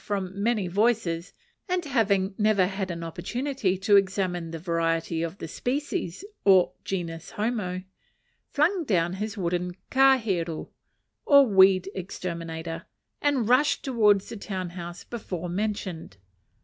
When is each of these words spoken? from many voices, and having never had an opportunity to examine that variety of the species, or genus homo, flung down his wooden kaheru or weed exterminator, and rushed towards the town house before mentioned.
from 0.03 0.41
many 0.41 0.67
voices, 0.67 1.31
and 1.69 1.85
having 1.85 2.33
never 2.35 2.65
had 2.65 2.89
an 2.89 3.03
opportunity 3.03 3.77
to 3.77 3.95
examine 3.97 4.49
that 4.49 4.57
variety 4.57 5.21
of 5.21 5.37
the 5.37 5.47
species, 5.47 6.25
or 6.43 6.73
genus 6.83 7.29
homo, 7.29 7.83
flung 8.49 8.83
down 8.83 9.13
his 9.13 9.37
wooden 9.37 9.75
kaheru 9.91 10.67
or 11.23 11.45
weed 11.45 11.87
exterminator, 11.93 12.83
and 13.21 13.47
rushed 13.47 13.83
towards 13.83 14.27
the 14.29 14.37
town 14.37 14.71
house 14.71 15.03
before 15.03 15.47
mentioned. 15.47 16.17